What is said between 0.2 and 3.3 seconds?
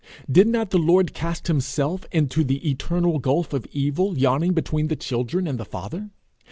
Did not the Lord cast himself into the eternal